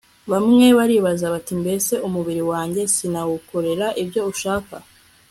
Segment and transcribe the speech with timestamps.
[0.31, 4.75] bamwe baribaza bati, 'mbese umubiri wanjye sinawukorera ibyo nshaka